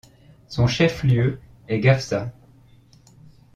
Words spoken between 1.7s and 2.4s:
Gafsa.